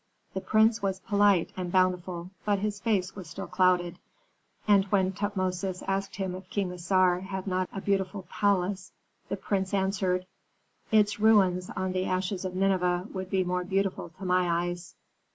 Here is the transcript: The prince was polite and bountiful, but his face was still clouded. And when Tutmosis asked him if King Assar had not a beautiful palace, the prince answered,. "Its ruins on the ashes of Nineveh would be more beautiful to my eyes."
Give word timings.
The 0.33 0.41
prince 0.41 0.81
was 0.81 0.99
polite 1.01 1.51
and 1.55 1.71
bountiful, 1.71 2.31
but 2.43 2.57
his 2.57 2.79
face 2.79 3.15
was 3.15 3.29
still 3.29 3.45
clouded. 3.45 3.99
And 4.67 4.85
when 4.85 5.11
Tutmosis 5.11 5.83
asked 5.87 6.15
him 6.15 6.33
if 6.33 6.49
King 6.49 6.71
Assar 6.71 7.19
had 7.19 7.45
not 7.45 7.69
a 7.71 7.81
beautiful 7.81 8.23
palace, 8.27 8.93
the 9.29 9.37
prince 9.37 9.75
answered,. 9.75 10.25
"Its 10.91 11.19
ruins 11.19 11.69
on 11.75 11.91
the 11.91 12.05
ashes 12.07 12.45
of 12.45 12.55
Nineveh 12.55 13.09
would 13.13 13.29
be 13.29 13.43
more 13.43 13.63
beautiful 13.63 14.09
to 14.17 14.25
my 14.25 14.49
eyes." 14.63 14.95